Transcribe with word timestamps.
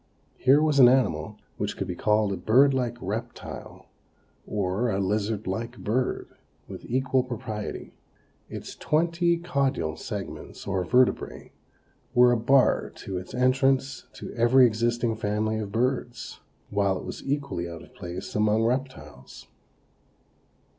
Here 0.39 0.63
was 0.63 0.79
an 0.79 0.89
animal 0.89 1.37
which 1.57 1.77
could 1.77 1.85
be 1.85 1.93
called 1.93 2.33
a 2.33 2.35
birdlike 2.35 2.97
reptile 2.99 3.85
or 4.47 4.89
a 4.89 4.99
lizardlike 4.99 5.77
bird, 5.77 6.29
with 6.67 6.89
equal 6.89 7.21
propriety. 7.23 7.93
Its 8.49 8.75
twenty 8.75 9.37
caudal 9.37 9.95
segments 9.97 10.65
or 10.65 10.83
vertebræ 10.83 11.51
were 12.15 12.31
a 12.31 12.35
bar 12.37 12.89
to 12.95 13.19
its 13.19 13.35
entrance 13.35 14.07
to 14.13 14.33
every 14.33 14.65
existing 14.65 15.17
family 15.17 15.59
of 15.59 15.71
birds, 15.71 16.39
while 16.71 16.97
it 16.97 17.05
was 17.05 17.21
equally 17.23 17.69
out 17.69 17.83
of 17.83 17.93
place 17.93 18.33
among 18.35 18.63
reptiles. 18.63 19.45